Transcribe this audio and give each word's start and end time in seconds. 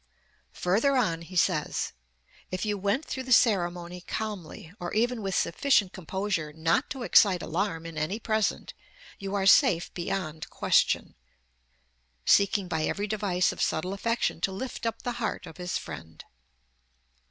Further 0.53 0.97
on 0.97 1.21
he 1.21 1.35
says: 1.35 1.93
"If 2.49 2.65
you 2.65 2.75
went 2.75 3.05
through 3.05 3.21
the 3.21 3.31
ceremony 3.31 4.01
calmly, 4.01 4.73
or 4.79 4.91
even 4.95 5.21
with 5.21 5.35
sufficient 5.35 5.93
composure 5.93 6.51
not 6.51 6.89
to 6.89 7.03
excite 7.03 7.43
alarm 7.43 7.85
in 7.85 7.99
any 7.99 8.17
present, 8.19 8.73
you 9.19 9.35
are 9.35 9.45
safe 9.45 9.93
beyond 9.93 10.49
question," 10.49 11.13
seeking 12.25 12.67
by 12.67 12.85
every 12.85 13.05
device 13.05 13.51
of 13.51 13.61
subtle 13.61 13.93
affection 13.93 14.41
to 14.41 14.51
lift 14.51 14.87
up 14.87 15.03
the 15.03 15.11
heart 15.21 15.45
of 15.45 15.57
his 15.57 15.77
friend. 15.77 16.25